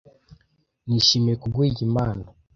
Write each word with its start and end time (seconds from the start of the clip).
nishimiye 0.87 1.35
kuguha 1.41 1.67
iyi 1.71 1.85
mpano 1.93 2.25